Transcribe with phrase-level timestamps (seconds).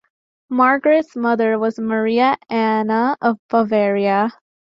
[0.49, 4.31] Margaret's mother was Maria Anna of Bavaria.